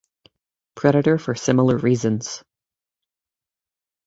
Predator 0.73 1.19
for 1.19 1.35
similar 1.35 1.77
reasons. 1.77 2.43